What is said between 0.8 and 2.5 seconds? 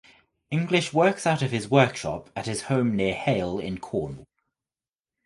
works out of his workshop at